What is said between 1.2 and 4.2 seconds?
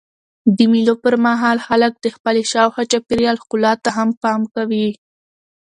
مهال خلک د خپلي شاوخوا چاپېریال ښکلا ته هم